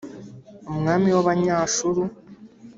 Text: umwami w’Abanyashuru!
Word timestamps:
umwami 0.71 1.07
w’Abanyashuru! 1.15 2.01